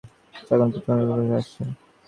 [0.33, 1.61] আচ্ছা, এখন প্রশ্ন-উত্তর পর্বে চলে আসছি।